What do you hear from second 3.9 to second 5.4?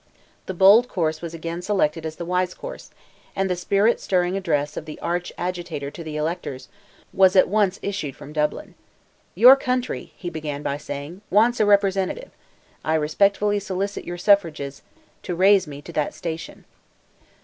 stirring address of "the arch